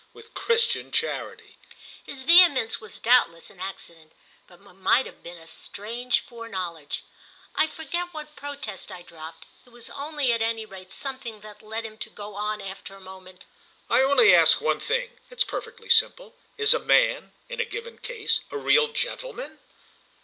—with 0.13 0.33
Christian 0.33 0.91
charity." 0.91 1.59
His 2.03 2.23
vehemence 2.23 2.81
was 2.81 2.97
doubtless 2.97 3.51
an 3.51 3.59
accident, 3.59 4.13
but 4.47 4.55
it 4.55 4.59
might 4.73 5.05
have 5.05 5.21
been 5.21 5.37
a 5.37 5.47
strange 5.47 6.21
foreknowledge. 6.21 7.03
I 7.53 7.67
forget 7.67 8.11
what 8.11 8.35
protest 8.35 8.91
I 8.91 9.03
dropped; 9.03 9.45
it 9.63 9.69
was 9.69 9.91
at 9.91 10.41
any 10.41 10.65
rate 10.65 10.91
something 10.91 11.41
that 11.41 11.61
led 11.61 11.85
him 11.85 11.99
to 11.99 12.09
go 12.09 12.33
on 12.33 12.61
after 12.63 12.95
a 12.95 12.99
moment: 12.99 13.45
"I 13.91 14.01
only 14.01 14.33
ask 14.33 14.59
one 14.59 14.79
thing—it's 14.79 15.43
perfectly 15.43 15.89
simple. 15.89 16.33
Is 16.57 16.73
a 16.73 16.79
man, 16.79 17.31
in 17.47 17.59
a 17.59 17.65
given 17.65 17.99
case, 17.99 18.41
a 18.49 18.57
real 18.57 18.87
gentleman?" 18.93 19.59